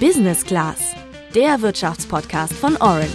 Business 0.00 0.44
Class, 0.44 0.94
der 1.34 1.62
Wirtschaftspodcast 1.62 2.52
von 2.52 2.76
Orange. 2.76 3.08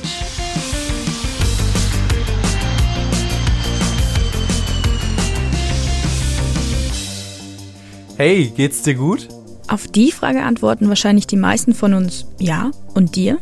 Hey, 8.17 8.51
geht's 8.55 8.81
dir 8.81 8.95
gut? 8.95 9.27
Auf 9.67 9.87
die 9.89 10.11
Frage 10.11 10.41
antworten 10.41 10.89
wahrscheinlich 10.89 11.27
die 11.27 11.37
meisten 11.37 11.75
von 11.75 11.93
uns 11.93 12.25
ja. 12.39 12.71
Und 12.95 13.15
dir? 13.15 13.37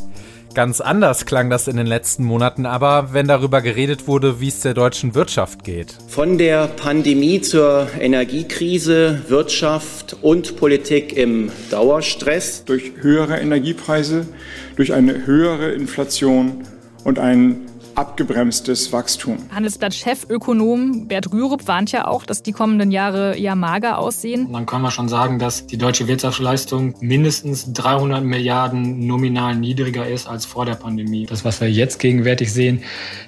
Ganz 0.60 0.82
anders 0.82 1.26
klang 1.26 1.50
das 1.50 1.70
in 1.70 1.78
den 1.78 1.88
letzten 1.88 2.26
Monaten 2.26 2.66
aber, 2.66 3.14
wenn 3.14 3.30
darüber 3.30 3.62
geredet 3.62 4.10
wurde, 4.10 4.42
wie 4.42 4.50
es 4.50 4.60
der 4.60 4.74
deutschen 4.74 5.16
Wirtschaft 5.16 5.64
geht. 5.64 5.96
Von 6.10 6.38
der 6.38 6.68
Pandemie 6.68 7.40
zur 7.40 7.88
Energiekrise, 7.98 9.22
Wirtschaft 9.30 10.18
und 10.22 10.58
Politik 10.58 11.16
im 11.16 11.50
Dauerstress. 11.72 12.66
Durch 12.66 12.92
höhere 13.00 13.40
Energiepreise, 13.40 14.28
durch 14.76 14.92
eine 14.92 15.26
höhere 15.26 15.72
Inflation 15.72 16.66
und 17.06 17.20
einen 17.20 17.69
abgebremstes 18.00 18.94
Wachstum. 18.94 19.38
Handelsblatt-Chefökonom 19.54 21.10
Bert 21.10 21.34
Rürup 21.34 21.68
warnt 21.68 21.92
ja 21.92 22.08
auch, 22.08 22.26
dass 22.26 22.42
die 22.42 22.54
kommenden 22.54 22.92
Jahre 22.92 23.36
eher 23.36 23.56
mager 23.56 23.98
aussehen. 23.98 24.46
Und 24.46 24.54
dann 24.54 24.66
können 24.66 24.84
wir 24.84 24.92
schon 24.92 25.10
sagen, 25.10 25.38
dass 25.38 25.68
die 25.68 25.78
deutsche 25.78 26.08
Wirtschaftsleistung 26.08 26.96
mindestens 27.02 27.74
300 27.74 28.24
Milliarden 28.24 29.06
nominal 29.06 29.54
niedriger 29.56 30.08
ist 30.08 30.28
als 30.28 30.46
vor 30.46 30.66
der 30.66 30.76
Pandemie. 30.76 31.26
Das, 31.26 31.44
was 31.44 31.60
wir 31.60 31.70
jetzt 31.70 32.00
gegenwärtig 32.00 32.54
sehen, 32.54 32.84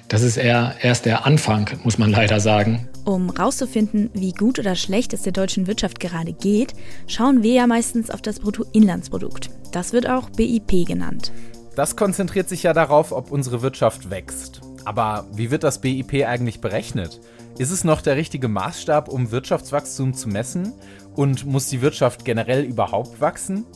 das 0.08 0.22
ist 0.22 0.38
eher 0.38 0.74
erst 0.80 1.04
der 1.04 1.26
Anfang, 1.26 1.68
muss 1.84 1.98
man 1.98 2.10
leider 2.10 2.40
sagen. 2.40 2.88
Um 3.04 3.28
rauszufinden, 3.28 4.08
wie 4.14 4.32
gut 4.32 4.58
oder 4.58 4.74
schlecht 4.74 5.12
es 5.12 5.22
der 5.22 5.32
deutschen 5.32 5.66
Wirtschaft 5.66 6.00
gerade 6.00 6.32
geht, 6.32 6.72
schauen 7.06 7.42
wir 7.42 7.52
ja 7.52 7.66
meistens 7.66 8.10
auf 8.10 8.22
das 8.22 8.40
Bruttoinlandsprodukt. 8.40 9.50
Das 9.72 9.92
wird 9.92 10.08
auch 10.08 10.30
BIP 10.30 10.86
genannt. 10.86 11.30
Das 11.74 11.96
konzentriert 11.96 12.48
sich 12.48 12.64
ja 12.64 12.74
darauf, 12.74 13.12
ob 13.12 13.30
unsere 13.30 13.62
Wirtschaft 13.62 14.10
wächst. 14.10 14.60
Aber 14.84 15.26
wie 15.32 15.50
wird 15.50 15.64
das 15.64 15.80
BIP 15.80 16.26
eigentlich 16.26 16.60
berechnet? 16.60 17.20
Ist 17.58 17.70
es 17.70 17.84
noch 17.84 18.02
der 18.02 18.16
richtige 18.16 18.48
Maßstab, 18.48 19.08
um 19.08 19.30
Wirtschaftswachstum 19.30 20.14
zu 20.14 20.28
messen? 20.28 20.74
Und 21.14 21.46
muss 21.46 21.66
die 21.66 21.82
Wirtschaft 21.82 22.24
generell 22.24 22.64
überhaupt 22.64 23.20
wachsen? 23.20 23.66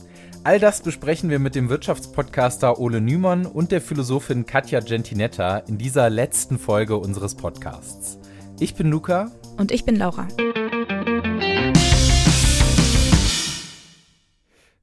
All 0.43 0.59
das 0.59 0.81
besprechen 0.81 1.29
wir 1.29 1.39
mit 1.39 1.55
dem 1.55 1.69
Wirtschaftspodcaster 1.69 2.79
Ole 2.79 3.01
Nümann 3.01 3.45
und 3.45 3.71
der 3.71 3.81
Philosophin 3.81 4.45
Katja 4.45 4.79
Gentinetta 4.79 5.57
in 5.57 5.77
dieser 5.77 6.09
letzten 6.09 6.57
Folge 6.57 6.97
unseres 6.97 7.35
Podcasts. 7.35 8.17
Ich 8.59 8.75
bin 8.75 8.89
Luca. 8.89 9.31
Und 9.57 9.71
ich 9.71 9.85
bin 9.85 9.95
Laura. 9.95 10.27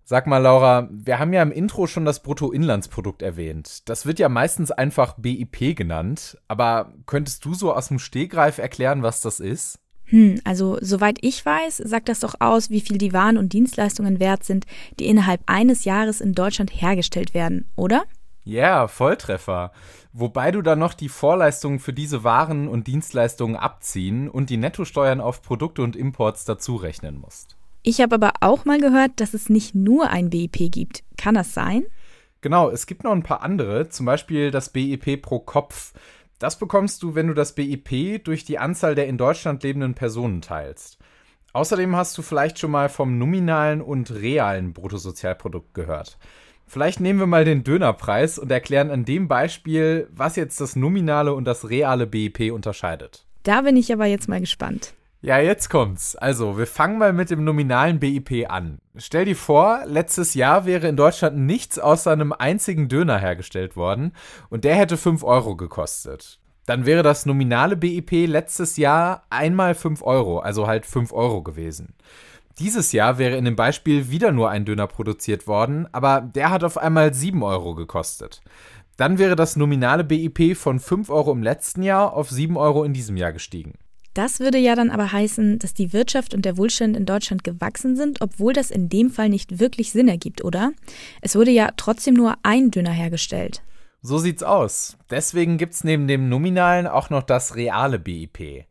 Sag 0.07 0.27
mal, 0.27 0.37
Laura, 0.37 0.87
wir 0.91 1.19
haben 1.19 1.33
ja 1.33 1.43
im 1.43 1.51
Intro 1.51 1.87
schon 1.87 2.05
das 2.05 2.23
Bruttoinlandsprodukt 2.23 3.23
erwähnt. 3.23 3.89
Das 3.89 4.05
wird 4.05 4.19
ja 4.19 4.29
meistens 4.29 4.71
einfach 4.71 5.15
BIP 5.17 5.75
genannt, 5.75 6.37
aber 6.47 6.93
könntest 7.07 7.43
du 7.47 7.55
so 7.55 7.73
aus 7.73 7.89
dem 7.89 7.99
Stegreif 7.99 8.59
erklären, 8.59 9.03
was 9.03 9.23
das 9.23 9.41
ist? 9.41 9.79
Hm, 10.05 10.43
also 10.45 10.77
soweit 10.83 11.17
ich 11.23 11.45
weiß, 11.47 11.79
sagt 11.79 12.11
das 12.11 12.21
doch 12.21 12.35
aus, 12.39 12.69
wie 12.69 12.83
viel 12.83 12.99
die 12.99 13.15
Waren 13.15 13.39
und 13.39 13.55
Dienstleistungen 13.55 14.21
wert 14.21 14.45
sind, 14.45 14.67
die 15.01 15.07
innerhalb 15.07 15.41
eines 15.47 15.87
Jahres 15.87 16.21
in 16.21 16.35
Deutschland 16.35 16.71
hergestellt 16.71 17.33
werden, 17.33 17.71
oder? 17.75 18.05
Ja, 18.45 18.81
yeah, 18.81 18.89
Volltreffer. 18.89 19.73
Wobei 20.13 20.51
du 20.51 20.61
dann 20.61 20.81
noch 20.81 20.93
die 20.93 21.09
Vorleistungen 21.09 21.79
für 21.79 21.95
diese 21.95 22.25
Waren 22.25 22.69
und 22.69 22.89
Dienstleistungen 22.89 23.57
abziehen 23.57 24.29
und 24.29 24.51
die 24.51 24.59
Nettosteuern 24.59 25.23
auf 25.23 25.41
Produkte 25.41 25.81
und 25.81 25.97
Imports 25.97 26.45
dazu 26.45 26.77
rechnen 26.77 27.19
musst. 27.19 27.57
Ich 27.87 28.01
habe 28.01 28.15
aber 28.15 28.33
auch 28.41 28.65
mal 28.65 28.81
gehört, 28.81 29.21
dass 29.21 29.35
es 29.35 29.51
nicht 29.51 29.75
nur 29.75 30.09
ein 30.09 30.31
BIP 30.31 30.73
gibt. 30.73 31.05
Kann 31.19 31.35
das 31.35 31.53
sein? 31.53 31.85
Genau, 32.41 32.71
es 32.71 32.87
gibt 32.87 33.05
noch 33.05 33.13
ein 33.13 33.23
paar 33.23 33.43
andere, 33.43 33.91
zum 33.91 34.07
Beispiel 34.07 34.51
das 34.51 34.71
BIP 34.71 35.21
pro 35.21 35.39
Kopf. 35.39 35.93
Das 36.39 36.59
bekommst 36.59 37.03
du, 37.03 37.15
wenn 37.15 37.27
du 37.27 37.35
das 37.35 37.55
BIP 37.55 38.25
durch 38.25 38.47
die 38.47 38.59
Anzahl 38.59 38.95
der 38.95 39.07
in 39.07 39.19
Deutschland 39.19 39.63
lebenden 39.63 39.93
Personen 39.93 40.41
teilst. 40.41 40.97
Außerdem 41.53 41.95
hast 41.95 42.17
du 42.17 42.23
vielleicht 42.23 42.59
schon 42.59 42.71
mal 42.71 42.89
vom 42.89 43.19
nominalen 43.19 43.83
und 43.83 44.11
realen 44.11 44.73
Bruttosozialprodukt 44.73 45.75
gehört. 45.75 46.17
Vielleicht 46.67 47.01
nehmen 47.01 47.19
wir 47.19 47.27
mal 47.27 47.45
den 47.45 47.65
Dönerpreis 47.65 48.39
und 48.39 48.51
erklären 48.51 48.91
an 48.91 49.05
dem 49.05 49.29
Beispiel, 49.29 50.09
was 50.11 50.37
jetzt 50.37 50.59
das 50.59 50.75
nominale 50.75 51.35
und 51.35 51.45
das 51.45 51.69
reale 51.69 52.07
BIP 52.07 52.51
unterscheidet. 52.51 53.27
Da 53.43 53.61
bin 53.61 53.77
ich 53.77 53.93
aber 53.93 54.07
jetzt 54.07 54.27
mal 54.27 54.41
gespannt. 54.41 54.95
Ja, 55.25 55.39
jetzt 55.39 55.71
kommt's. 55.71 56.17
Also, 56.17 56.59
wir 56.59 56.67
fangen 56.67 56.99
mal 56.99 57.15
mit 57.15 57.31
dem 57.31 57.45
nominalen 57.45 57.99
BIP 57.99 58.45
an. 58.51 58.77
Stell 58.95 59.25
dir 59.25 59.37
vor, 59.37 59.81
letztes 59.87 60.35
Jahr 60.35 60.67
wäre 60.67 60.87
in 60.87 60.99
Deutschland 60.99 61.39
nichts 61.39 61.79
außer 61.79 62.11
einem 62.11 62.35
einzigen 62.35 62.91
Döner 62.91 63.17
hergestellt 63.17 63.75
worden 63.75 64.13
und 64.51 64.65
der 64.65 64.75
hätte 64.75 64.99
5 64.99 65.25
Euro 65.25 65.57
gekostet. 65.57 66.41
Dann 66.67 66.85
wäre 66.85 67.03
das 67.03 67.25
nominale 67.25 67.75
BIP 67.75 68.27
letztes 68.27 68.77
Jahr 68.77 69.25
einmal 69.31 69.75
5 69.75 70.03
Euro, 70.03 70.41
also 70.41 70.67
halt 70.67 70.85
5 70.85 71.11
Euro 71.15 71.43
gewesen. 71.43 71.95
Dieses 72.59 72.93
Jahr 72.93 73.17
wäre 73.17 73.39
in 73.39 73.47
dem 73.47 73.57
Beispiel 73.57 74.11
wieder 74.11 74.31
nur 74.31 74.51
ein 74.51 74.67
Döner 74.67 74.89
produziert 74.89 75.47
worden, 75.47 75.89
aber 75.93 76.21
der 76.21 76.51
hat 76.51 76.65
auf 76.65 76.77
einmal 76.77 77.15
7 77.15 77.43
Euro 77.43 77.75
gekostet. 77.75 78.43
Dann 78.99 79.17
wäre 79.19 79.37
das 79.37 79.57
nominale 79.57 80.05
BIP 80.05 80.55
von 80.55 80.79
5 80.79 81.09
Euro 81.09 81.33
im 81.33 81.43
letzten 81.43 81.83
Jahr 81.83 82.13
auf 82.13 82.29
7 82.29 82.59
Euro 82.59 82.85
in 82.85 82.93
diesem 82.93 83.17
Jahr 83.17 83.33
gestiegen. 83.33 83.73
Das 84.15 84.39
würde 84.39 84.59
ja 84.59 84.77
dann 84.77 84.91
aber 84.91 85.11
heißen, 85.11 85.59
dass 85.59 85.75
die 85.75 85.93
Wirtschaft 85.93 86.35
und 86.35 86.45
der 86.45 86.57
Wohlstand 86.57 86.97
in 86.97 87.05
Deutschland 87.05 87.43
gewachsen 87.43 87.97
sind, 87.97 88.21
obwohl 88.21 88.53
das 88.53 88.71
in 88.71 88.89
dem 88.89 89.11
Fall 89.11 89.29
nicht 89.29 89.59
wirklich 89.59 89.91
Sinn 89.91 90.07
ergibt, 90.07 90.45
oder? 90.45 90.73
Es 91.21 91.35
wurde 91.35 91.51
ja 91.51 91.71
trotzdem 91.77 92.15
nur 92.15 92.37
ein 92.45 92.71
Döner 92.71 92.93
hergestellt. 92.93 93.63
So 94.03 94.19
sieht's 94.19 94.45
aus. 94.45 94.97
Deswegen 95.11 95.59
gibt's 95.59 95.83
neben 95.83 96.07
dem 96.07 96.29
nominalen 96.29 96.87
auch 96.87 97.11
noch 97.11 97.23
das 97.25 97.57
reale 97.57 97.99
BIP. 97.99 98.67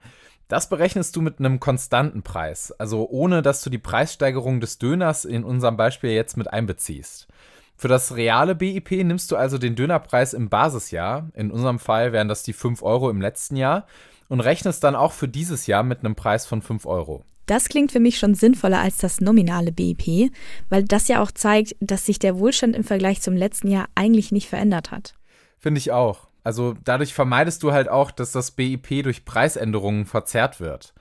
Das 0.48 0.70
berechnest 0.70 1.16
du 1.16 1.22
mit 1.22 1.40
einem 1.40 1.60
konstanten 1.60 2.22
Preis, 2.22 2.72
also 2.78 3.10
ohne 3.10 3.42
dass 3.42 3.64
du 3.64 3.70
die 3.70 3.80
Preissteigerung 3.80 4.62
des 4.62 4.78
Döners 4.78 5.26
in 5.26 5.44
unserem 5.44 5.76
Beispiel 5.76 6.12
jetzt 6.12 6.38
mit 6.38 6.54
einbeziehst. 6.54 7.28
Für 7.76 7.88
das 7.88 8.16
reale 8.16 8.56
BIP 8.56 8.92
nimmst 9.04 9.32
du 9.32 9.36
also 9.36 9.58
den 9.58 9.76
Dönerpreis 9.76 10.34
im 10.34 10.50
Basisjahr, 10.50 11.32
in 11.34 11.52
unserem 11.52 11.80
Fall 11.80 12.14
wären 12.14 12.28
das 12.28 12.44
die 12.44 12.54
5 12.54 12.84
Euro 12.84 13.10
im 13.10 13.20
letzten 13.20 13.56
Jahr, 13.56 13.88
und 14.28 14.40
rechnest 14.40 14.84
dann 14.84 14.96
auch 14.96 15.12
für 15.12 15.28
dieses 15.28 15.68
Jahr 15.68 15.84
mit 15.84 16.00
einem 16.00 16.16
Preis 16.16 16.46
von 16.46 16.62
5 16.62 16.86
Euro. 16.86 17.24
Das 17.46 17.68
klingt 17.68 17.92
für 17.92 18.00
mich 18.00 18.18
schon 18.18 18.36
sinnvoller 18.36 18.80
als 18.80 18.98
das 18.98 19.20
nominale 19.20 19.72
BIP, 19.72 20.32
weil 20.70 20.84
das 20.84 21.08
ja 21.10 21.22
auch 21.22 21.32
zeigt, 21.32 21.76
dass 21.82 22.06
sich 22.06 22.20
der 22.20 22.40
Wohlstand 22.40 22.76
im 22.76 22.84
Vergleich 22.84 23.22
zum 23.22 23.36
letzten 23.36 23.68
Jahr 23.68 23.88
eigentlich 23.96 24.32
nicht 24.32 24.48
verändert 24.48 24.92
hat. 24.92 25.16
Finde 25.60 25.80
ich 25.80 25.92
auch. 25.92 26.28
Also 26.44 26.76
dadurch 26.84 27.14
vermeidest 27.14 27.64
du 27.64 27.72
halt 27.72 27.90
auch, 27.90 28.12
dass 28.12 28.32
das 28.32 28.52
BIP 28.52 29.04
durch 29.04 29.26
Preisänderungen 29.26 30.06
verzerrt 30.06 30.60
wird. 30.60 30.94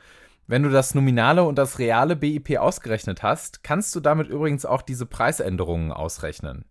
Wenn 0.52 0.64
du 0.64 0.68
das 0.68 0.94
nominale 0.94 1.44
und 1.44 1.56
das 1.56 1.78
reale 1.78 2.14
BIP 2.14 2.58
ausgerechnet 2.58 3.22
hast, 3.22 3.64
kannst 3.64 3.96
du 3.96 4.00
damit 4.00 4.28
übrigens 4.28 4.66
auch 4.66 4.82
diese 4.82 5.06
Preisänderungen 5.06 5.90
ausrechnen. 5.90 6.66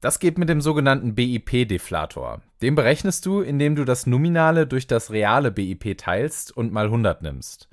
Das 0.00 0.20
geht 0.20 0.38
mit 0.38 0.48
dem 0.48 0.60
sogenannten 0.60 1.16
BIP-Deflator. 1.16 2.42
Den 2.62 2.76
berechnest 2.76 3.26
du, 3.26 3.40
indem 3.40 3.74
du 3.74 3.84
das 3.84 4.06
Nominale 4.06 4.68
durch 4.68 4.86
das 4.86 5.10
reale 5.10 5.50
BIP 5.50 5.98
teilst 5.98 6.56
und 6.56 6.72
mal 6.72 6.84
100 6.84 7.22
nimmst. 7.22 7.68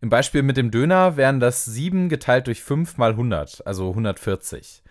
Im 0.00 0.08
Beispiel 0.08 0.42
mit 0.42 0.56
dem 0.56 0.72
Döner 0.72 1.16
wären 1.16 1.38
das 1.38 1.64
7 1.64 2.08
geteilt 2.08 2.48
durch 2.48 2.64
5 2.64 2.98
mal 2.98 3.10
100, 3.10 3.64
also 3.68 3.90
140. 3.90 4.82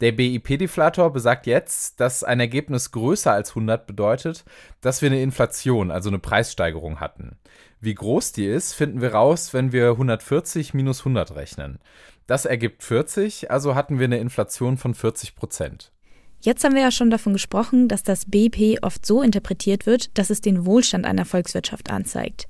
Der 0.00 0.12
BIP-Deflator 0.12 1.12
besagt 1.12 1.46
jetzt, 1.46 1.98
dass 1.98 2.22
ein 2.22 2.38
Ergebnis 2.38 2.92
größer 2.92 3.32
als 3.32 3.50
100 3.50 3.86
bedeutet, 3.86 4.44
dass 4.80 5.02
wir 5.02 5.10
eine 5.10 5.20
Inflation, 5.20 5.90
also 5.90 6.08
eine 6.08 6.20
Preissteigerung 6.20 7.00
hatten. 7.00 7.36
Wie 7.80 7.94
groß 7.94 8.32
die 8.32 8.46
ist, 8.46 8.74
finden 8.74 9.00
wir 9.00 9.14
raus, 9.14 9.52
wenn 9.54 9.72
wir 9.72 9.90
140 9.90 10.72
minus 10.72 11.00
100 11.00 11.34
rechnen. 11.34 11.80
Das 12.28 12.44
ergibt 12.44 12.84
40, 12.84 13.50
also 13.50 13.74
hatten 13.74 13.98
wir 13.98 14.04
eine 14.04 14.18
Inflation 14.18 14.76
von 14.76 14.94
40 14.94 15.34
Prozent. 15.34 15.92
Jetzt 16.40 16.62
haben 16.62 16.76
wir 16.76 16.82
ja 16.82 16.92
schon 16.92 17.10
davon 17.10 17.32
gesprochen, 17.32 17.88
dass 17.88 18.04
das 18.04 18.26
BIP 18.26 18.78
oft 18.82 19.04
so 19.04 19.22
interpretiert 19.22 19.86
wird, 19.86 20.16
dass 20.16 20.30
es 20.30 20.40
den 20.40 20.64
Wohlstand 20.64 21.04
einer 21.04 21.24
Volkswirtschaft 21.24 21.90
anzeigt. 21.90 22.46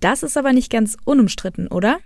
Das 0.00 0.22
ist 0.22 0.36
aber 0.36 0.52
nicht 0.52 0.70
ganz 0.70 0.98
unumstritten, 1.04 1.68
oder? 1.68 1.98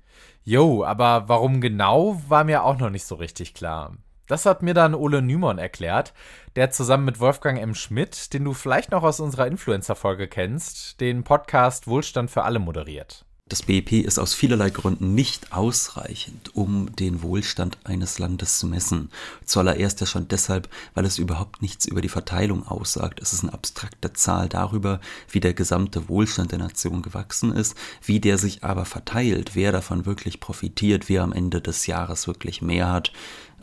Jo, 0.45 0.85
aber 0.85 1.29
warum 1.29 1.61
genau, 1.61 2.23
war 2.29 2.45
mir 2.45 2.63
auch 2.63 2.79
noch 2.79 2.91
nicht 2.91 3.05
so 3.05 3.17
richtig 3.17 3.55
klar. 3.55 3.97
Das 4.27 4.45
hat 4.45 4.63
mir 4.63 4.75
dann 4.75 4.95
Ole 4.95 5.23
Nymon 5.23 5.59
erklärt, 5.59 6.13
der 6.57 6.71
zusammen 6.71 7.05
mit 7.05 7.21
Wolfgang 7.21 7.61
M. 7.61 7.75
Schmidt, 7.75 8.33
den 8.33 8.45
du 8.45 8.55
vielleicht 8.55 8.91
noch 8.91 9.05
aus 9.05 9.21
unserer 9.21 9.47
Influencer-Folge 9.47 10.27
kennst, 10.27 11.01
den 11.01 11.23
Podcast 11.23 11.87
Wohlstand 11.87 12.31
für 12.31 12.43
alle 12.43 12.59
moderiert. 12.59 13.25
Das 13.49 13.63
BIP 13.63 13.93
ist 13.93 14.19
aus 14.19 14.35
vielerlei 14.35 14.71
Gründen 14.71 15.15
nicht 15.15 15.53
ausreichend, 15.53 16.57
um 16.57 16.97
den 16.97 17.23
Wohlstand 17.23 17.79
eines 17.85 18.19
Landes 18.19 18.59
zu 18.59 18.67
messen. 18.67 19.11
Zuallererst 19.45 20.01
ja 20.01 20.07
schon 20.09 20.27
deshalb, 20.27 20.69
weil 20.95 21.05
es 21.05 21.19
überhaupt 21.19 21.63
nichts 21.63 21.87
über 21.87 22.01
die 22.01 22.09
Verteilung 22.09 22.67
aussagt. 22.67 23.21
Es 23.23 23.33
ist 23.33 23.45
eine 23.45 23.53
abstrakte 23.53 24.13
Zahl 24.13 24.49
darüber, 24.49 25.01
wie 25.31 25.39
der 25.39 25.55
gesamte 25.55 26.09
Wohlstand 26.09 26.51
der 26.51 26.59
Nation 26.59 27.03
gewachsen 27.03 27.53
ist, 27.53 27.77
wie 28.03 28.19
der 28.19 28.37
sich 28.37 28.65
aber 28.65 28.85
verteilt, 28.85 29.53
wer 29.55 29.71
davon 29.71 30.07
wirklich 30.07 30.41
profitiert, 30.41 31.09
wer 31.09 31.23
am 31.23 31.33
Ende 31.33 31.61
des 31.61 31.87
Jahres 31.87 32.27
wirklich 32.27 32.63
mehr 32.63 32.91
hat 32.91 33.13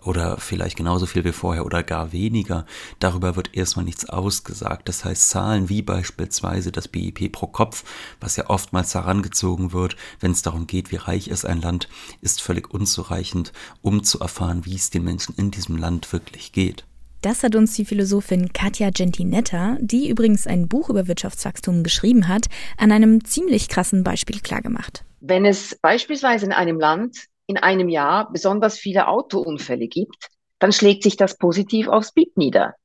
oder 0.06 0.38
vielleicht 0.38 0.78
genauso 0.78 1.06
viel 1.06 1.24
wie 1.24 1.32
vorher 1.32 1.66
oder 1.66 1.84
gar 1.84 2.12
weniger, 2.12 2.66
darüber 3.00 3.36
wird 3.36 3.56
erstmal 3.56 3.86
nichts 3.86 4.08
ausgesagt. 4.10 4.88
Das 4.90 5.06
heißt, 5.06 5.30
Zahlen 5.30 5.70
wie 5.70 5.82
beispielsweise 5.82 6.72
das 6.72 6.88
BIP 6.88 7.32
pro 7.32 7.48
Kopf, 7.48 7.84
was 8.20 8.36
ja 8.36 8.50
oftmals 8.50 8.94
herangezogen 8.96 9.74
wird, 9.74 9.96
wenn 10.20 10.32
es 10.32 10.42
darum 10.42 10.68
geht, 10.68 10.92
wie 10.92 10.98
reich 10.98 11.28
ist 11.28 11.46
ein 11.46 11.62
Land, 11.62 11.88
ist 12.22 12.42
völlig 12.42 12.74
unzureichend, 12.74 13.54
um 13.82 14.04
zu 14.04 14.20
erfahren, 14.20 14.66
wie 14.66 14.76
es 14.76 14.90
den 14.90 15.04
Menschen 15.04 15.36
in 15.38 15.52
diesem 15.52 15.78
Land 15.78 16.12
wirklich 16.14 16.52
geht. 16.52 16.86
Das 17.24 17.42
hat 17.42 17.56
uns 17.56 17.74
die 17.76 17.86
Philosophin 17.86 18.52
Katja 18.52 18.90
Gentinetta, 18.90 19.78
die 19.80 20.10
übrigens 20.10 20.46
ein 20.46 20.68
Buch 20.68 20.90
über 20.90 21.08
Wirtschaftswachstum 21.08 21.82
geschrieben 21.82 22.28
hat, 22.28 22.48
an 22.78 22.92
einem 22.92 23.24
ziemlich 23.24 23.70
krassen 23.70 24.04
Beispiel 24.04 24.42
klargemacht. 24.42 25.06
Wenn 25.22 25.46
es 25.46 25.74
beispielsweise 25.82 26.46
in 26.46 26.52
einem 26.52 26.82
Land 26.82 27.30
in 27.54 27.58
einem 27.58 27.90
Jahr 27.90 28.32
besonders 28.32 28.78
viele 28.78 29.08
Autounfälle 29.08 29.88
gibt, 29.88 30.30
dann 30.60 30.72
schlägt 30.72 31.04
sich 31.04 31.18
das 31.18 31.38
positiv 31.38 31.88
aufs 31.88 32.14
BIP 32.14 32.38
nieder. 32.38 32.76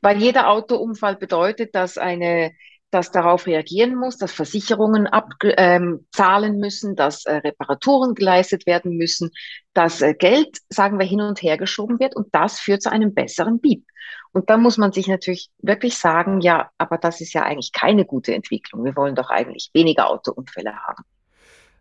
Weil 0.00 0.18
jeder 0.18 0.50
Autounfall 0.50 1.16
bedeutet, 1.16 1.74
dass 1.74 1.98
eine 1.98 2.52
dass 2.90 3.10
darauf 3.10 3.46
reagieren 3.46 3.94
muss, 3.96 4.16
dass 4.16 4.32
Versicherungen 4.32 5.06
abzahlen 5.06 6.54
ähm, 6.54 6.58
müssen, 6.58 6.96
dass 6.96 7.26
äh, 7.26 7.34
Reparaturen 7.34 8.14
geleistet 8.14 8.66
werden 8.66 8.96
müssen, 8.96 9.30
dass 9.74 10.00
äh, 10.00 10.14
Geld, 10.14 10.58
sagen 10.70 10.98
wir, 10.98 11.06
hin 11.06 11.20
und 11.20 11.42
her 11.42 11.58
geschoben 11.58 12.00
wird 12.00 12.16
und 12.16 12.28
das 12.32 12.58
führt 12.58 12.82
zu 12.82 12.90
einem 12.90 13.12
besseren 13.12 13.60
BIP. 13.60 13.84
Und 14.32 14.48
da 14.48 14.56
muss 14.56 14.78
man 14.78 14.92
sich 14.92 15.06
natürlich 15.06 15.50
wirklich 15.58 15.98
sagen, 15.98 16.40
ja, 16.40 16.70
aber 16.78 16.96
das 16.96 17.20
ist 17.20 17.34
ja 17.34 17.42
eigentlich 17.42 17.72
keine 17.72 18.06
gute 18.06 18.34
Entwicklung. 18.34 18.84
Wir 18.84 18.96
wollen 18.96 19.14
doch 19.14 19.30
eigentlich 19.30 19.70
weniger 19.74 20.08
Autounfälle 20.08 20.74
haben. 20.74 21.04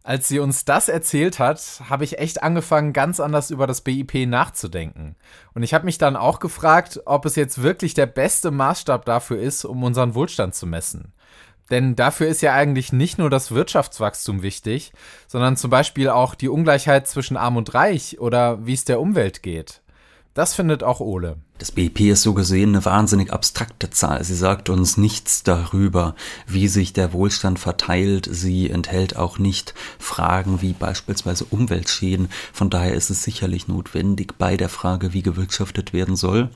Als 0.08 0.30
sie 0.30 0.40
uns 0.40 0.64
das 0.64 0.88
erzählt 0.88 1.38
hat, 1.38 1.82
habe 1.90 2.06
ich 2.06 2.18
echt 2.18 2.42
angefangen, 2.42 2.94
ganz 2.94 3.20
anders 3.20 3.52
über 3.52 3.68
das 3.68 3.82
BIP 3.82 4.26
nachzudenken. 4.26 5.18
Und 5.54 5.64
ich 5.64 5.74
habe 5.74 5.84
mich 5.84 5.98
dann 5.98 6.16
auch 6.16 6.40
gefragt, 6.40 7.02
ob 7.06 7.26
es 7.26 7.36
jetzt 7.36 7.62
wirklich 7.62 7.94
der 7.94 8.06
beste 8.06 8.50
Maßstab 8.50 9.04
dafür 9.04 9.38
ist, 9.38 9.66
um 9.66 9.84
unseren 9.84 10.16
Wohlstand 10.16 10.56
zu 10.56 10.66
messen. 10.66 11.12
Denn 11.72 11.98
dafür 11.98 12.30
ist 12.30 12.42
ja 12.42 12.54
eigentlich 12.54 12.94
nicht 12.94 13.18
nur 13.18 13.30
das 13.30 13.52
Wirtschaftswachstum 13.52 14.44
wichtig, 14.44 14.94
sondern 15.28 15.58
zum 15.58 15.72
Beispiel 15.72 16.08
auch 16.08 16.36
die 16.36 16.48
Ungleichheit 16.48 17.10
zwischen 17.10 17.36
Arm 17.36 17.58
und 17.58 17.74
Reich 17.74 18.18
oder 18.18 18.66
wie 18.66 18.76
es 18.76 18.86
der 18.86 19.02
Umwelt 19.02 19.44
geht. 19.44 19.82
Das 20.38 20.54
findet 20.54 20.84
auch 20.84 21.00
Ole. 21.00 21.38
Das 21.58 21.72
BIP 21.72 22.00
ist 22.02 22.22
so 22.22 22.36
gesehen 22.36 22.70
eine 22.70 22.86
wahnsinnig 22.86 23.34
abstrakte 23.34 23.90
Zahl. 23.90 24.24
Sie 24.24 24.36
sagt 24.36 24.70
uns 24.70 24.96
nichts 24.96 25.42
darüber, 25.42 26.14
wie 26.46 26.68
sich 26.68 26.94
der 26.94 27.12
Wohlstand 27.12 27.58
verteilt. 27.58 28.30
Sie 28.32 28.70
enthält 28.70 29.16
auch 29.16 29.40
nicht 29.40 29.74
Fragen 29.98 30.62
wie 30.62 30.74
beispielsweise 30.74 31.44
Umweltschäden. 31.46 32.30
Von 32.54 32.70
daher 32.70 32.94
ist 32.94 33.10
es 33.10 33.24
sicherlich 33.24 33.68
notwendig, 33.68 34.34
bei 34.38 34.58
der 34.58 34.70
Frage, 34.70 35.12
wie 35.12 35.24
gewirtschaftet 35.24 35.92
werden 35.92 36.16
soll, 36.16 36.52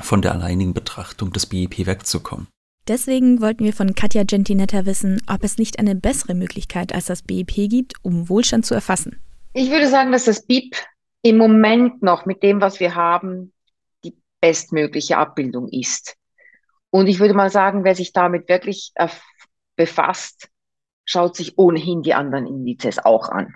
von 0.00 0.22
der 0.22 0.30
alleinigen 0.30 0.72
Betrachtung 0.72 1.32
des 1.32 1.46
BIP 1.46 1.86
wegzukommen. 1.86 2.46
Deswegen 2.86 3.40
wollten 3.40 3.64
wir 3.64 3.72
von 3.72 3.96
Katja 3.96 4.22
Gentinetta 4.22 4.86
wissen, 4.86 5.20
ob 5.26 5.42
es 5.42 5.58
nicht 5.58 5.80
eine 5.80 5.96
bessere 5.96 6.36
Möglichkeit 6.36 6.94
als 6.94 7.06
das 7.06 7.22
BIP 7.22 7.68
gibt, 7.68 7.94
um 8.02 8.28
Wohlstand 8.28 8.64
zu 8.64 8.74
erfassen. 8.74 9.18
Ich 9.54 9.70
würde 9.72 9.88
sagen, 9.88 10.12
dass 10.12 10.26
das 10.26 10.46
BIP 10.46 10.76
im 11.22 11.36
Moment 11.36 12.02
noch 12.02 12.26
mit 12.26 12.42
dem, 12.42 12.60
was 12.60 12.80
wir 12.80 12.94
haben, 12.94 13.52
die 14.04 14.16
bestmögliche 14.40 15.18
Abbildung 15.18 15.68
ist. 15.68 16.16
Und 16.90 17.06
ich 17.06 17.18
würde 17.18 17.34
mal 17.34 17.50
sagen, 17.50 17.84
wer 17.84 17.94
sich 17.94 18.12
damit 18.12 18.48
wirklich 18.48 18.92
befasst, 19.76 20.48
schaut 21.04 21.36
sich 21.36 21.58
ohnehin 21.58 22.02
die 22.02 22.14
anderen 22.14 22.46
Indizes 22.46 22.98
auch 22.98 23.28
an. 23.28 23.54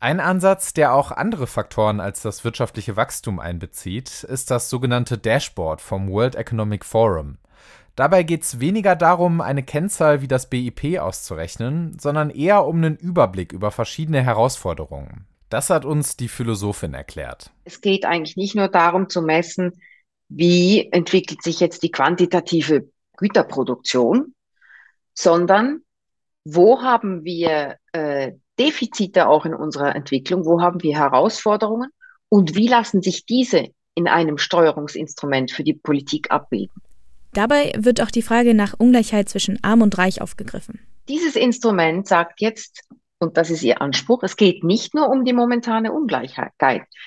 Ein 0.00 0.20
Ansatz, 0.20 0.74
der 0.74 0.94
auch 0.94 1.10
andere 1.10 1.48
Faktoren 1.48 1.98
als 1.98 2.22
das 2.22 2.44
wirtschaftliche 2.44 2.96
Wachstum 2.96 3.40
einbezieht, 3.40 4.22
ist 4.22 4.50
das 4.50 4.70
sogenannte 4.70 5.18
Dashboard 5.18 5.80
vom 5.80 6.08
World 6.08 6.36
Economic 6.36 6.84
Forum. 6.84 7.38
Dabei 7.96 8.22
geht 8.22 8.44
es 8.44 8.60
weniger 8.60 8.94
darum, 8.94 9.40
eine 9.40 9.64
Kennzahl 9.64 10.22
wie 10.22 10.28
das 10.28 10.48
BIP 10.48 11.00
auszurechnen, 11.00 11.98
sondern 11.98 12.30
eher 12.30 12.64
um 12.64 12.76
einen 12.76 12.96
Überblick 12.96 13.52
über 13.52 13.72
verschiedene 13.72 14.22
Herausforderungen. 14.22 15.26
Das 15.48 15.70
hat 15.70 15.84
uns 15.84 16.16
die 16.16 16.28
Philosophin 16.28 16.94
erklärt. 16.94 17.50
Es 17.64 17.80
geht 17.80 18.04
eigentlich 18.04 18.36
nicht 18.36 18.54
nur 18.54 18.68
darum 18.68 19.08
zu 19.08 19.22
messen, 19.22 19.80
wie 20.28 20.88
entwickelt 20.92 21.42
sich 21.42 21.60
jetzt 21.60 21.82
die 21.82 21.90
quantitative 21.90 22.90
Güterproduktion, 23.16 24.34
sondern 25.14 25.80
wo 26.44 26.82
haben 26.82 27.24
wir 27.24 27.76
äh, 27.92 28.32
Defizite 28.58 29.28
auch 29.28 29.46
in 29.46 29.54
unserer 29.54 29.94
Entwicklung, 29.94 30.44
wo 30.44 30.60
haben 30.60 30.82
wir 30.82 30.96
Herausforderungen 30.96 31.90
und 32.28 32.54
wie 32.54 32.68
lassen 32.68 33.02
sich 33.02 33.24
diese 33.24 33.68
in 33.94 34.06
einem 34.06 34.38
Steuerungsinstrument 34.38 35.50
für 35.50 35.64
die 35.64 35.74
Politik 35.74 36.30
abbilden. 36.30 36.82
Dabei 37.32 37.72
wird 37.76 38.00
auch 38.00 38.10
die 38.10 38.22
Frage 38.22 38.54
nach 38.54 38.74
Ungleichheit 38.78 39.28
zwischen 39.28 39.62
Arm 39.62 39.82
und 39.82 39.96
Reich 39.98 40.20
aufgegriffen. 40.20 40.80
Dieses 41.08 41.36
Instrument 41.36 42.06
sagt 42.06 42.40
jetzt, 42.40 42.84
und 43.18 43.36
das 43.36 43.50
ist 43.50 43.62
ihr 43.62 43.80
Anspruch, 43.80 44.22
es 44.22 44.36
geht 44.36 44.64
nicht 44.64 44.94
nur 44.94 45.08
um 45.08 45.24
die 45.24 45.32
momentane 45.32 45.92
Ungleichheit, 45.92 46.52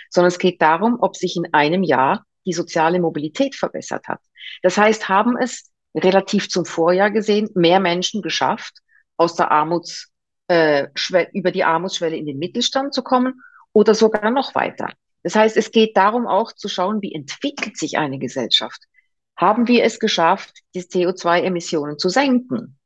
sondern 0.09 0.27
es 0.27 0.39
geht 0.39 0.61
darum, 0.61 0.97
ob 0.99 1.15
sich 1.15 1.35
in 1.35 1.53
einem 1.53 1.83
Jahr 1.83 2.25
die 2.45 2.53
soziale 2.53 2.99
Mobilität 2.99 3.55
verbessert 3.55 4.07
hat. 4.07 4.19
Das 4.61 4.77
heißt, 4.77 5.07
haben 5.07 5.37
es 5.37 5.71
relativ 5.95 6.49
zum 6.49 6.65
Vorjahr 6.65 7.11
gesehen 7.11 7.49
mehr 7.53 7.79
Menschen 7.79 8.21
geschafft, 8.21 8.79
aus 9.17 9.35
der 9.35 9.51
Armuts, 9.51 10.09
äh, 10.47 10.87
über 11.33 11.51
die 11.51 11.63
Armutsschwelle 11.63 12.17
in 12.17 12.25
den 12.25 12.39
Mittelstand 12.39 12.93
zu 12.93 13.03
kommen 13.03 13.41
oder 13.73 13.93
sogar 13.93 14.31
noch 14.31 14.55
weiter. 14.55 14.89
Das 15.23 15.35
heißt, 15.35 15.55
es 15.55 15.71
geht 15.71 15.95
darum 15.95 16.27
auch 16.27 16.51
zu 16.53 16.67
schauen, 16.67 17.01
wie 17.01 17.13
entwickelt 17.13 17.77
sich 17.77 17.97
eine 17.97 18.17
Gesellschaft. 18.17 18.81
Haben 19.37 19.67
wir 19.67 19.83
es 19.83 19.99
geschafft, 19.99 20.59
die 20.73 20.81
CO2-Emissionen 20.81 21.99
zu 21.99 22.09
senken? 22.09 22.77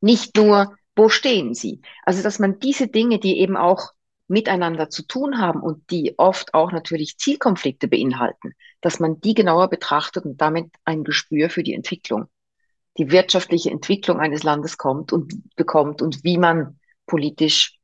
Nicht 0.00 0.36
nur 0.36 0.76
wo 0.96 1.08
stehen 1.08 1.54
sie? 1.54 1.80
Also, 2.04 2.22
dass 2.22 2.38
man 2.38 2.58
diese 2.58 2.88
Dinge, 2.88 3.18
die 3.18 3.38
eben 3.38 3.56
auch 3.56 3.92
miteinander 4.30 4.90
zu 4.90 5.02
tun 5.02 5.38
haben 5.38 5.60
und 5.60 5.90
die 5.90 6.14
oft 6.16 6.54
auch 6.54 6.70
natürlich 6.70 7.18
Zielkonflikte 7.18 7.88
beinhalten, 7.88 8.52
dass 8.80 9.00
man 9.00 9.20
die 9.20 9.34
genauer 9.34 9.68
betrachtet 9.68 10.24
und 10.24 10.40
damit 10.40 10.70
ein 10.84 11.02
Gespür 11.02 11.50
für 11.50 11.64
die 11.64 11.74
Entwicklung, 11.74 12.26
die 12.96 13.10
wirtschaftliche 13.10 13.70
Entwicklung 13.70 14.20
eines 14.20 14.44
Landes 14.44 14.78
kommt 14.78 15.12
und 15.12 15.56
bekommt 15.56 16.00
und 16.00 16.22
wie 16.22 16.38
man 16.38 16.78
politisch 17.06 17.76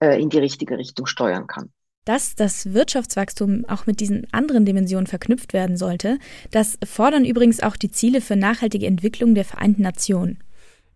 äh, 0.00 0.20
in 0.20 0.30
die 0.30 0.38
richtige 0.38 0.78
Richtung 0.78 1.06
steuern 1.06 1.46
kann. 1.46 1.70
Dass 2.06 2.34
das 2.34 2.72
Wirtschaftswachstum 2.72 3.64
auch 3.66 3.86
mit 3.86 4.00
diesen 4.00 4.26
anderen 4.32 4.64
Dimensionen 4.64 5.06
verknüpft 5.06 5.52
werden 5.52 5.76
sollte, 5.76 6.18
das 6.50 6.78
fordern 6.84 7.24
übrigens 7.24 7.62
auch 7.62 7.76
die 7.76 7.90
Ziele 7.90 8.22
für 8.22 8.36
nachhaltige 8.36 8.86
Entwicklung 8.86 9.34
der 9.34 9.44
Vereinten 9.44 9.82
Nationen. 9.82 10.42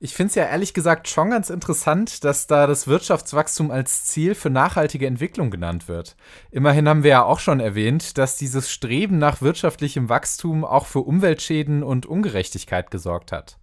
Ich 0.00 0.14
finde 0.14 0.28
es 0.28 0.34
ja 0.36 0.44
ehrlich 0.44 0.74
gesagt 0.74 1.08
schon 1.08 1.30
ganz 1.30 1.50
interessant, 1.50 2.22
dass 2.22 2.46
da 2.46 2.68
das 2.68 2.86
Wirtschaftswachstum 2.86 3.72
als 3.72 4.04
Ziel 4.04 4.36
für 4.36 4.48
nachhaltige 4.48 5.08
Entwicklung 5.08 5.50
genannt 5.50 5.88
wird. 5.88 6.14
Immerhin 6.52 6.88
haben 6.88 7.02
wir 7.02 7.10
ja 7.10 7.24
auch 7.24 7.40
schon 7.40 7.58
erwähnt, 7.58 8.16
dass 8.16 8.36
dieses 8.36 8.70
Streben 8.70 9.18
nach 9.18 9.42
wirtschaftlichem 9.42 10.08
Wachstum 10.08 10.64
auch 10.64 10.86
für 10.86 11.00
Umweltschäden 11.00 11.82
und 11.82 12.06
Ungerechtigkeit 12.06 12.92
gesorgt 12.92 13.32
hat. 13.32 13.58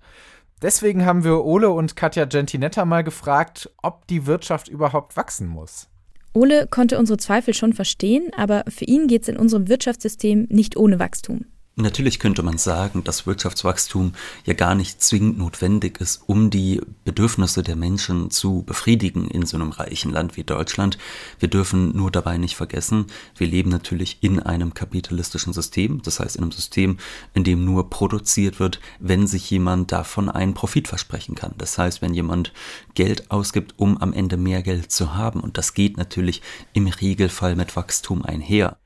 Deswegen 0.62 1.06
haben 1.06 1.24
wir 1.24 1.46
Ole 1.46 1.70
und 1.70 1.96
Katja 1.96 2.26
Gentinetta 2.26 2.84
mal 2.84 3.06
gefragt, 3.06 3.72
ob 3.82 4.06
die 4.08 4.26
Wirtschaft 4.26 4.68
überhaupt 4.68 5.16
wachsen 5.16 5.48
muss. 5.48 5.88
Ole 6.34 6.68
konnte 6.68 7.00
unsere 7.00 7.18
Zweifel 7.18 7.54
schon 7.54 7.72
verstehen, 7.72 8.32
aber 8.36 8.66
für 8.68 8.84
ihn 8.84 9.08
geht 9.08 9.22
es 9.22 9.30
in 9.30 9.38
unserem 9.38 9.70
Wirtschaftssystem 9.70 10.48
nicht 10.50 10.76
ohne 10.76 11.00
Wachstum. 11.00 11.46
Natürlich 11.78 12.20
könnte 12.20 12.42
man 12.42 12.58
sagen, 12.58 13.04
dass 13.04 13.28
Wirtschaftswachstum 13.28 14.14
ja 14.46 14.54
gar 14.54 14.76
nicht 14.76 15.04
zwingend 15.04 15.38
notwendig 15.38 16.00
ist, 16.00 16.22
um 16.26 16.50
die 16.50 16.80
Bedürfnisse 17.04 17.64
der 17.64 17.76
Menschen 17.76 18.32
zu 18.32 18.64
befriedigen 18.64 19.28
in 19.28 19.46
so 19.46 19.58
einem 19.58 19.72
reichen 19.72 20.10
Land 20.10 20.38
wie 20.38 20.46
Deutschland. 20.46 20.98
Wir 21.38 21.50
dürfen 21.50 21.94
nur 21.94 22.12
dabei 22.12 22.38
nicht 22.38 22.56
vergessen, 22.56 23.08
wir 23.36 23.48
leben 23.48 23.72
natürlich 23.72 24.20
in 24.22 24.40
einem 24.40 24.74
kapitalistischen 24.74 25.52
System, 25.52 26.02
das 26.02 26.22
heißt 26.22 26.38
in 26.38 26.44
einem 26.44 26.54
System, 26.54 26.98
in 27.34 27.44
dem 27.44 27.66
nur 27.66 27.90
produziert 27.90 28.62
wird, 28.62 28.80
wenn 29.02 29.28
sich 29.28 29.50
jemand 29.50 29.92
davon 29.92 30.30
einen 30.30 30.54
Profit 30.54 30.88
versprechen 30.88 31.36
kann. 31.36 31.56
Das 31.58 31.78
heißt, 31.78 32.02
wenn 32.02 32.14
jemand 32.14 32.54
Geld 32.94 33.32
ausgibt, 33.32 33.74
um 33.76 33.98
am 33.98 34.14
Ende 34.14 34.38
mehr 34.38 34.62
Geld 34.62 34.94
zu 34.94 35.14
haben. 35.14 35.42
Und 35.42 35.58
das 35.58 35.74
geht 35.74 35.98
natürlich 35.98 36.42
im 36.72 36.88
Regelfall 36.88 37.58
mit 37.58 37.76
Wachstum 37.76 38.24
einher. 38.24 38.78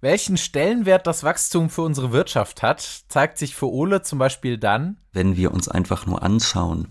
Welchen 0.00 0.36
Stellenwert 0.36 1.08
das 1.08 1.24
Wachstum 1.24 1.70
für 1.70 1.82
unsere 1.82 2.12
Wirtschaft 2.12 2.62
hat, 2.62 3.02
zeigt 3.08 3.36
sich 3.36 3.56
für 3.56 3.68
Ole 3.68 4.02
zum 4.02 4.20
Beispiel 4.20 4.56
dann, 4.56 4.96
wenn 5.12 5.36
wir 5.36 5.52
uns 5.52 5.68
einfach 5.68 6.06
nur 6.06 6.22
anschauen, 6.22 6.88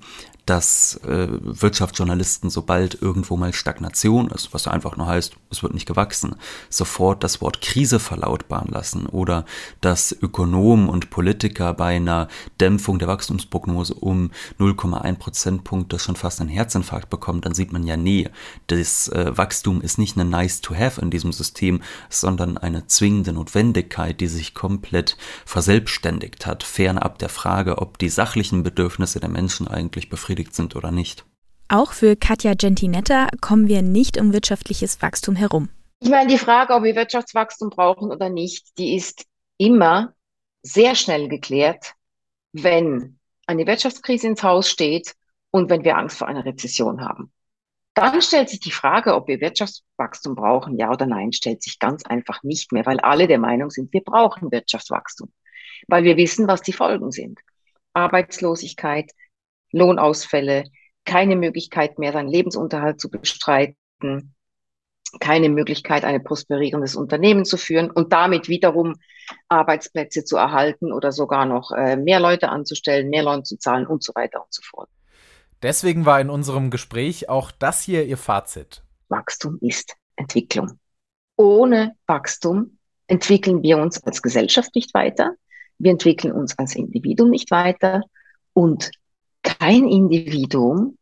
dass 0.47 0.95
äh, 1.03 1.27
Wirtschaftsjournalisten, 1.29 2.49
sobald 2.49 3.01
irgendwo 3.01 3.35
mal 3.35 3.53
Stagnation 3.53 4.29
ist, 4.31 4.53
was 4.53 4.65
einfach 4.67 4.95
nur 4.95 5.05
heißt, 5.05 5.35
es 5.51 5.61
wird 5.61 5.73
nicht 5.73 5.85
gewachsen, 5.85 6.37
sofort 6.69 7.23
das 7.23 7.41
Wort 7.41 7.61
Krise 7.61 7.99
verlautbaren 7.99 8.71
lassen 8.71 9.07
oder 9.07 9.43
dass 9.81 10.13
Ökonomen 10.13 10.87
und 10.87 11.09
Politiker 11.09 11.73
bei 11.73 11.97
einer 11.97 12.29
Dämpfung 12.61 12.97
der 12.97 13.09
Wachstumsprognose 13.09 13.93
um 13.93 14.31
0,1 14.57 15.15
Prozentpunkt 15.15 15.91
das 15.91 16.03
schon 16.03 16.15
fast 16.15 16.39
einen 16.39 16.49
Herzinfarkt 16.49 17.09
bekommen, 17.09 17.41
dann 17.41 17.53
sieht 17.53 17.73
man 17.73 17.83
ja, 17.83 17.97
nee, 17.97 18.29
das 18.67 19.09
äh, 19.09 19.37
Wachstum 19.37 19.81
ist 19.81 19.97
nicht 19.97 20.17
eine 20.17 20.29
nice 20.29 20.61
to 20.61 20.73
have 20.73 21.01
in 21.01 21.11
diesem 21.11 21.33
System, 21.33 21.81
sondern 22.09 22.57
eine 22.57 22.87
zwingende 22.87 23.33
Notwendigkeit, 23.33 24.21
die 24.21 24.27
sich 24.27 24.53
komplett 24.53 25.17
verselbstständigt 25.45 26.45
hat, 26.45 26.63
fernab 26.63 27.19
der 27.19 27.29
Frage, 27.29 27.79
ob 27.79 27.97
die 27.97 28.09
sachlichen 28.09 28.63
Bedürfnisse 28.63 29.19
der 29.19 29.29
Menschen 29.29 29.67
eigentlich 29.67 30.09
befriedigt 30.09 30.36
sind 30.45 30.75
oder 30.75 30.91
nicht. 30.91 31.25
Auch 31.69 31.91
für 31.91 32.15
Katja 32.15 32.53
Gentinetta 32.53 33.27
kommen 33.41 33.67
wir 33.67 33.81
nicht 33.81 34.19
um 34.19 34.31
wirtschaftliches 34.31 35.01
Wachstum 35.01 35.35
herum. 35.35 35.69
Ich 35.99 36.09
meine, 36.09 36.29
die 36.29 36.37
Frage, 36.37 36.73
ob 36.73 36.83
wir 36.83 36.95
Wirtschaftswachstum 36.95 37.69
brauchen 37.69 38.11
oder 38.11 38.29
nicht, 38.29 38.77
die 38.77 38.95
ist 38.95 39.25
immer 39.57 40.13
sehr 40.61 40.95
schnell 40.95 41.27
geklärt, 41.27 41.93
wenn 42.53 43.19
eine 43.47 43.65
Wirtschaftskrise 43.65 44.27
ins 44.27 44.43
Haus 44.43 44.69
steht 44.69 45.13
und 45.51 45.69
wenn 45.69 45.83
wir 45.83 45.97
Angst 45.97 46.17
vor 46.17 46.27
einer 46.27 46.45
Rezession 46.45 47.01
haben. 47.01 47.31
Dann 47.93 48.21
stellt 48.21 48.49
sich 48.49 48.59
die 48.59 48.71
Frage, 48.71 49.15
ob 49.15 49.27
wir 49.27 49.41
Wirtschaftswachstum 49.41 50.35
brauchen, 50.35 50.77
ja 50.77 50.91
oder 50.91 51.07
nein, 51.07 51.33
stellt 51.33 51.63
sich 51.63 51.79
ganz 51.79 52.05
einfach 52.05 52.43
nicht 52.43 52.71
mehr, 52.71 52.85
weil 52.85 52.99
alle 52.99 53.27
der 53.27 53.39
Meinung 53.39 53.71
sind, 53.71 53.91
wir 53.91 54.01
brauchen 54.01 54.51
Wirtschaftswachstum, 54.51 55.33
weil 55.87 56.03
wir 56.03 56.15
wissen, 56.15 56.47
was 56.47 56.61
die 56.61 56.73
Folgen 56.73 57.11
sind. 57.11 57.39
Arbeitslosigkeit, 57.93 59.11
Lohnausfälle, 59.71 60.65
keine 61.05 61.35
Möglichkeit 61.35 61.99
mehr, 61.99 62.13
seinen 62.13 62.29
Lebensunterhalt 62.29 62.99
zu 62.99 63.09
bestreiten, 63.09 64.35
keine 65.19 65.49
Möglichkeit, 65.49 66.03
ein 66.03 66.23
prosperierendes 66.23 66.95
Unternehmen 66.95 67.45
zu 67.45 67.57
führen 67.57 67.89
und 67.89 68.11
damit 68.11 68.49
wiederum 68.49 68.95
Arbeitsplätze 69.47 70.25
zu 70.25 70.37
erhalten 70.37 70.91
oder 70.91 71.11
sogar 71.11 71.45
noch 71.45 71.71
äh, 71.71 71.95
mehr 71.95 72.19
Leute 72.19 72.49
anzustellen, 72.49 73.09
mehr 73.09 73.23
Leute 73.23 73.43
zu 73.43 73.57
zahlen 73.57 73.87
und 73.87 74.03
so 74.03 74.13
weiter 74.15 74.41
und 74.41 74.53
so 74.53 74.61
fort. 74.63 74.89
Deswegen 75.61 76.05
war 76.05 76.21
in 76.21 76.29
unserem 76.29 76.69
Gespräch 76.69 77.29
auch 77.29 77.51
das 77.51 77.81
hier 77.81 78.05
Ihr 78.05 78.17
Fazit. 78.17 78.83
Wachstum 79.09 79.57
ist 79.61 79.95
Entwicklung. 80.15 80.79
Ohne 81.35 81.95
Wachstum 82.05 82.77
entwickeln 83.07 83.63
wir 83.63 83.77
uns 83.77 84.03
als 84.03 84.21
Gesellschaft 84.21 84.75
nicht 84.75 84.93
weiter, 84.93 85.33
wir 85.79 85.91
entwickeln 85.91 86.33
uns 86.33 86.57
als 86.57 86.75
Individuum 86.75 87.29
nicht 87.29 87.51
weiter 87.51 88.01
und 88.53 88.91
kein 89.47 89.87
Individuum 89.87 90.97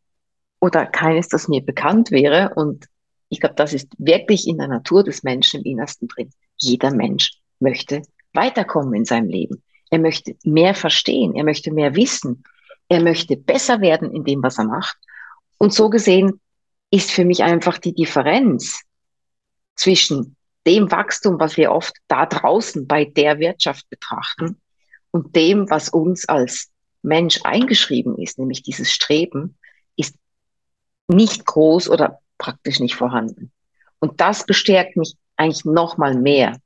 oder 0.60 0.86
keines, 0.86 1.28
das 1.28 1.48
mir 1.48 1.62
bekannt 1.64 2.10
wäre 2.10 2.52
und 2.54 2.86
ich 3.28 3.40
glaube, 3.40 3.56
das 3.56 3.72
ist 3.72 3.88
wirklich 3.98 4.46
in 4.46 4.58
der 4.58 4.68
Natur 4.68 5.02
des 5.02 5.24
Menschen 5.24 5.60
im 5.60 5.72
Innersten 5.72 6.06
drin. 6.06 6.30
Jeder 6.56 6.94
Mensch 6.94 7.40
möchte 7.58 8.02
weiterkommen 8.32 8.94
in 8.94 9.04
seinem 9.04 9.28
Leben. 9.28 9.62
Er 9.90 9.98
möchte 9.98 10.36
mehr 10.44 10.74
verstehen, 10.74 11.34
er 11.34 11.44
möchte 11.44 11.72
mehr 11.72 11.96
wissen, 11.96 12.44
er 12.88 13.02
möchte 13.02 13.36
besser 13.36 13.80
werden 13.80 14.12
in 14.12 14.24
dem, 14.24 14.42
was 14.42 14.58
er 14.58 14.64
macht. 14.64 14.96
Und 15.58 15.74
so 15.74 15.90
gesehen 15.90 16.40
ist 16.90 17.10
für 17.10 17.24
mich 17.24 17.42
einfach 17.42 17.78
die 17.78 17.94
Differenz 17.94 18.82
zwischen 19.74 20.36
dem 20.66 20.90
Wachstum, 20.90 21.40
was 21.40 21.56
wir 21.56 21.72
oft 21.72 21.94
da 22.06 22.26
draußen 22.26 22.86
bei 22.86 23.04
der 23.04 23.38
Wirtschaft 23.38 23.88
betrachten, 23.90 24.60
und 25.10 25.34
dem, 25.34 25.68
was 25.70 25.88
uns 25.88 26.28
als 26.28 26.70
Mensch 27.02 27.40
eingeschrieben 27.44 28.18
ist, 28.18 28.38
nämlich 28.38 28.62
dieses 28.62 28.92
Streben, 28.92 29.56
ist 29.96 30.14
nicht 31.08 31.46
groß 31.46 31.88
oder 31.88 32.20
praktisch 32.38 32.80
nicht 32.80 32.94
vorhanden. 32.94 33.52
Und 33.98 34.20
das 34.20 34.44
bestärkt 34.44 34.96
mich 34.96 35.14
eigentlich 35.36 35.64
noch 35.64 35.96
mal 35.96 36.14
mehr 36.14 36.58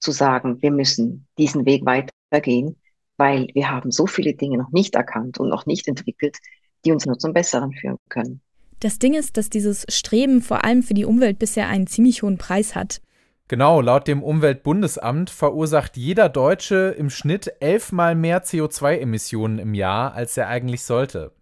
zu 0.00 0.12
sagen, 0.12 0.60
wir 0.62 0.70
müssen 0.70 1.26
diesen 1.38 1.66
Weg 1.66 1.84
weitergehen, 1.84 2.76
weil 3.16 3.48
wir 3.54 3.70
haben 3.70 3.90
so 3.90 4.06
viele 4.06 4.34
Dinge 4.34 4.58
noch 4.58 4.70
nicht 4.72 4.94
erkannt 4.94 5.38
und 5.38 5.48
noch 5.48 5.66
nicht 5.66 5.88
entwickelt, 5.88 6.36
die 6.84 6.92
uns 6.92 7.06
nur 7.06 7.18
zum 7.18 7.32
Besseren 7.32 7.72
führen 7.72 7.96
können. 8.08 8.40
Das 8.80 8.98
Ding 8.98 9.14
ist, 9.14 9.36
dass 9.36 9.48
dieses 9.48 9.86
Streben 9.88 10.42
vor 10.42 10.64
allem 10.64 10.82
für 10.82 10.94
die 10.94 11.06
Umwelt 11.06 11.38
bisher 11.38 11.68
einen 11.68 11.86
ziemlich 11.86 12.22
hohen 12.22 12.36
Preis 12.36 12.74
hat. 12.74 13.00
Genau, 13.48 13.80
laut 13.80 14.08
dem 14.08 14.24
Umweltbundesamt 14.24 15.30
verursacht 15.30 15.96
jeder 15.96 16.28
Deutsche 16.28 16.94
im 16.98 17.10
Schnitt 17.10 17.52
elfmal 17.60 18.16
mehr 18.16 18.42
CO2-Emissionen 18.42 19.60
im 19.60 19.74
Jahr, 19.74 20.14
als 20.14 20.36
er 20.36 20.48
eigentlich 20.48 20.82
sollte. 20.82 21.32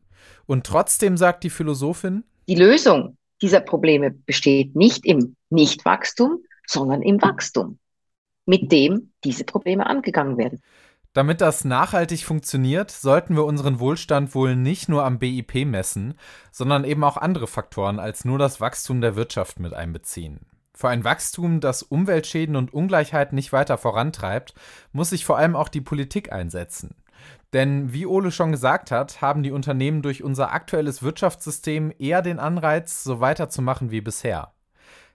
Und 0.45 0.67
trotzdem 0.67 1.17
sagt 1.17 1.45
die 1.45 1.51
Philosophin, 1.51 2.25
die 2.47 2.57
Lösung 2.57 3.17
dieser 3.41 3.61
Probleme 3.61 4.11
besteht 4.11 4.77
nicht 4.77 5.07
im 5.07 5.35
Nichtwachstum, 5.49 6.41
sondern 6.67 7.01
im 7.01 7.23
Wachstum, 7.23 7.79
mit 8.45 8.71
dem 8.71 9.13
diese 9.25 9.45
Probleme 9.45 9.87
angegangen 9.87 10.37
werden. 10.37 10.63
Damit 11.15 11.41
das 11.41 11.65
nachhaltig 11.65 12.25
funktioniert, 12.25 12.91
sollten 12.91 13.37
wir 13.37 13.45
unseren 13.45 13.79
Wohlstand 13.79 14.35
wohl 14.35 14.57
nicht 14.57 14.89
nur 14.91 15.05
am 15.05 15.19
BIP 15.19 15.65
messen, 15.65 16.15
sondern 16.51 16.85
eben 16.85 17.05
auch 17.05 17.17
andere 17.17 17.47
Faktoren 17.47 17.99
als 17.99 18.25
nur 18.25 18.37
das 18.37 18.61
Wachstum 18.61 19.01
der 19.01 19.17
Wirtschaft 19.17 19.61
mit 19.61 19.73
einbeziehen. 19.73 20.41
Für 20.77 20.89
ein 20.89 21.05
Wachstum, 21.05 21.61
das 21.61 21.83
Umweltschäden 21.83 22.57
und 22.57 22.75
Ungleichheit 22.75 23.33
nicht 23.33 23.53
weiter 23.53 23.79
vorantreibt, 23.79 24.55
muss 24.93 25.11
sich 25.11 25.25
vor 25.25 25.39
allem 25.39 25.55
auch 25.55 25.69
die 25.69 25.81
Politik 25.81 26.33
einsetzen. 26.33 26.97
Denn 27.53 27.93
wie 27.93 28.07
Ole 28.07 28.33
schon 28.33 28.51
gesagt 28.51 28.91
hat, 28.91 29.21
haben 29.21 29.45
die 29.45 29.53
Unternehmen 29.53 30.03
durch 30.03 30.25
unser 30.25 30.53
aktuelles 30.53 31.05
Wirtschaftssystem 31.05 31.93
eher 31.99 32.21
den 32.21 32.41
Anreiz, 32.41 33.05
so 33.05 33.21
weiterzumachen 33.21 33.93
wie 33.93 34.01
bisher. 34.01 34.53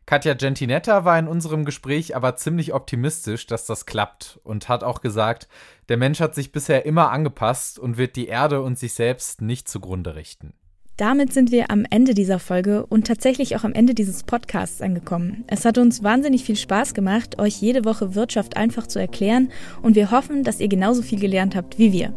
Katja 0.05 0.33
Gentinetta 0.33 1.05
war 1.05 1.19
in 1.19 1.27
unserem 1.27 1.65
Gespräch 1.65 2.15
aber 2.15 2.37
ziemlich 2.37 2.73
optimistisch, 2.73 3.45
dass 3.45 3.65
das 3.65 3.85
klappt 3.85 4.39
und 4.43 4.69
hat 4.69 4.83
auch 4.83 5.01
gesagt, 5.01 5.47
der 5.89 5.97
Mensch 5.97 6.21
hat 6.21 6.33
sich 6.33 6.51
bisher 6.51 6.85
immer 6.85 7.11
angepasst 7.11 7.77
und 7.77 7.97
wird 7.97 8.15
die 8.15 8.27
Erde 8.27 8.61
und 8.61 8.79
sich 8.79 8.93
selbst 8.93 9.41
nicht 9.41 9.67
zugrunde 9.67 10.15
richten. 10.15 10.53
Damit 10.99 11.31
sind 11.31 11.53
wir 11.53 11.71
am 11.71 11.85
Ende 11.89 12.13
dieser 12.13 12.39
Folge 12.39 12.85
und 12.85 13.07
tatsächlich 13.07 13.55
auch 13.55 13.63
am 13.63 13.71
Ende 13.71 13.93
dieses 13.93 14.23
Podcasts 14.23 14.81
angekommen. 14.81 15.45
Es 15.47 15.63
hat 15.63 15.77
uns 15.77 16.03
wahnsinnig 16.03 16.43
viel 16.43 16.57
Spaß 16.57 16.93
gemacht, 16.93 17.39
euch 17.39 17.61
jede 17.61 17.85
Woche 17.85 18.15
Wirtschaft 18.15 18.57
einfach 18.57 18.85
zu 18.85 18.99
erklären 18.99 19.49
und 19.81 19.95
wir 19.95 20.11
hoffen, 20.11 20.43
dass 20.43 20.59
ihr 20.59 20.67
genauso 20.67 21.01
viel 21.01 21.21
gelernt 21.21 21.55
habt 21.55 21.79
wie 21.79 21.93
wir. 21.93 22.13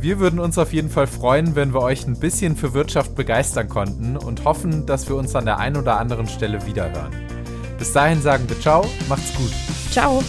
Wir 0.00 0.20
würden 0.20 0.38
uns 0.38 0.56
auf 0.56 0.72
jeden 0.72 0.88
Fall 0.88 1.08
freuen, 1.08 1.56
wenn 1.56 1.74
wir 1.74 1.80
euch 1.80 2.06
ein 2.06 2.16
bisschen 2.16 2.54
für 2.54 2.74
Wirtschaft 2.74 3.16
begeistern 3.16 3.68
konnten 3.68 4.16
und 4.16 4.44
hoffen, 4.44 4.86
dass 4.86 5.08
wir 5.08 5.16
uns 5.16 5.34
an 5.34 5.44
der 5.44 5.58
einen 5.58 5.76
oder 5.76 5.98
anderen 5.98 6.28
Stelle 6.28 6.64
wiederhören. 6.64 7.10
Bis 7.76 7.92
dahin 7.92 8.22
sagen 8.22 8.44
wir 8.48 8.60
ciao, 8.60 8.86
macht's 9.08 9.34
gut. 9.34 9.50
Ciao. 9.90 10.22